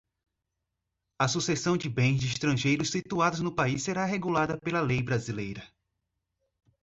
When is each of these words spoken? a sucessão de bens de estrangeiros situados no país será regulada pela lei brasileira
a 1.19 1.27
sucessão 1.27 1.77
de 1.77 1.87
bens 1.87 2.19
de 2.19 2.25
estrangeiros 2.25 2.89
situados 2.89 3.39
no 3.39 3.53
país 3.53 3.83
será 3.83 4.03
regulada 4.03 4.57
pela 4.57 4.81
lei 4.81 4.99
brasileira 5.03 5.61